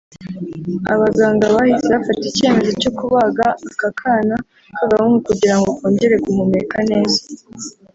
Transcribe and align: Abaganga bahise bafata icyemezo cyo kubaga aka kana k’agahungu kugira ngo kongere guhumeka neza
Abaganga 0.93 1.45
bahise 1.55 1.87
bafata 1.95 2.23
icyemezo 2.31 2.71
cyo 2.81 2.91
kubaga 2.97 3.45
aka 3.69 3.89
kana 3.99 4.35
k’agahungu 4.75 5.17
kugira 5.27 5.55
ngo 5.59 5.69
kongere 5.79 6.15
guhumeka 6.25 6.77
neza 6.91 7.19